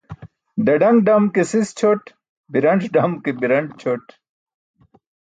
Ḍaḍaṅ 0.65 0.95
ḍam 1.07 1.23
ke 1.33 1.41
sis 1.51 1.69
ćʰoot, 1.79 2.03
biranc̣ 2.51 2.83
dam 2.93 3.11
ke 3.23 3.29
biranc̣ 3.39 3.69
ćʰoot 3.79 4.05